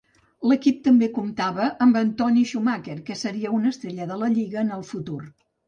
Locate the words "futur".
4.93-5.23